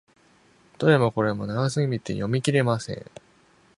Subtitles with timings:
[0.79, 3.05] どれもこれも長すぎて読み切れません。